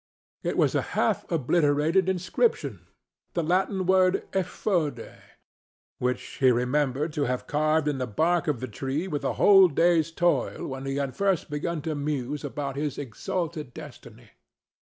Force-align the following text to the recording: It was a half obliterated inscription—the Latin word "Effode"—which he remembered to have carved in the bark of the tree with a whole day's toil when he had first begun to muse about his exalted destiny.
It 0.41 0.57
was 0.57 0.73
a 0.73 0.81
half 0.97 1.29
obliterated 1.31 2.09
inscription—the 2.09 3.43
Latin 3.43 3.85
word 3.85 4.27
"Effode"—which 4.31 6.23
he 6.39 6.49
remembered 6.51 7.13
to 7.13 7.25
have 7.25 7.45
carved 7.45 7.87
in 7.87 7.99
the 7.99 8.07
bark 8.07 8.47
of 8.47 8.61
the 8.61 8.67
tree 8.67 9.07
with 9.07 9.23
a 9.23 9.33
whole 9.33 9.67
day's 9.67 10.09
toil 10.09 10.65
when 10.65 10.87
he 10.87 10.95
had 10.95 11.15
first 11.15 11.51
begun 11.51 11.83
to 11.83 11.93
muse 11.93 12.43
about 12.43 12.77
his 12.77 12.97
exalted 12.97 13.75
destiny. 13.75 14.31